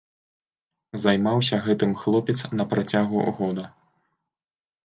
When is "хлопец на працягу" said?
2.05-3.27